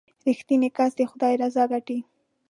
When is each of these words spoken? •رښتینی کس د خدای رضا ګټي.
•رښتینی 0.27 0.69
کس 0.77 0.91
د 0.97 1.01
خدای 1.11 1.33
رضا 1.41 1.63
ګټي. 1.71 1.99